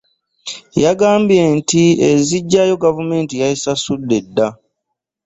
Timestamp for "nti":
1.57-1.83